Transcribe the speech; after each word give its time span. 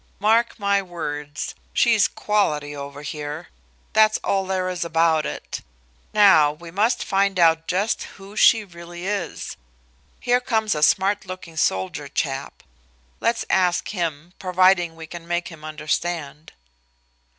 Mark 0.17 0.57
my 0.57 0.81
words, 0.81 1.53
she's 1.73 2.07
quality 2.07 2.75
over 2.75 3.03
here; 3.03 3.49
that's 3.93 4.17
all 4.23 4.47
there 4.47 4.67
is 4.67 4.83
about 4.83 5.27
it. 5.27 5.61
Now, 6.11 6.51
we 6.51 6.71
must 6.71 7.03
find 7.03 7.37
out 7.37 7.67
just 7.67 8.01
who 8.17 8.35
she 8.35 8.65
really 8.65 9.05
is. 9.05 9.57
Here 10.19 10.39
comes 10.41 10.73
a 10.73 10.81
smart 10.81 11.27
looking 11.27 11.55
soldier 11.55 12.07
chap. 12.07 12.63
Let's 13.19 13.45
ask 13.47 13.89
him, 13.89 14.33
providing 14.39 14.95
we 14.95 15.05
can 15.05 15.27
make 15.27 15.49
him 15.49 15.63
understand." 15.63 16.53